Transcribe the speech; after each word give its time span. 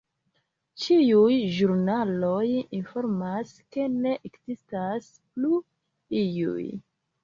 Ĉiuj 0.85 1.35
ĵurnaloj 1.57 2.41
informas, 2.79 3.55
ke 3.77 3.89
ne 4.01 4.17
ekzistas 4.33 5.15
plu 5.25 5.65
iuj! 6.29 6.71